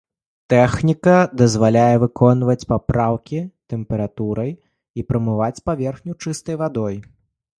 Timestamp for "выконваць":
2.03-2.67